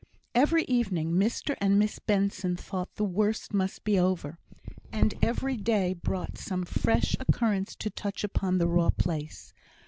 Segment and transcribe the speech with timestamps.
[0.33, 4.39] Every evening Mr and Miss Benson thought the worst must be over;
[4.91, 9.53] and every day brought some fresh occurrence to touch upon the raw place.